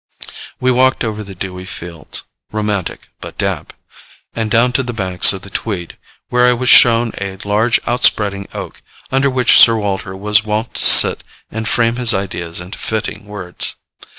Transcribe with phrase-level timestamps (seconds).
[0.59, 3.71] We walked over the dewy fields (romantic but damp),
[4.33, 5.95] and down to the banks of the Tweed,
[6.29, 10.83] where I was shown a large outspreading oak, under which Sir Walter was wont to
[10.83, 13.75] sit and frame his ideas into fitting words.